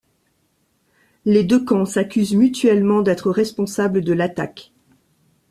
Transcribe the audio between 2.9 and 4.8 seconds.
d'être responsables de l'attaque.